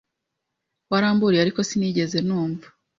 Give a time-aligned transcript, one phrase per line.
[0.91, 2.67] Waramburiye, ariko sinigeze numva.